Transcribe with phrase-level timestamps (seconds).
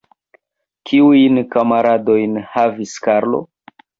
[0.91, 3.45] Kiujn kamaradojn havis Karlo?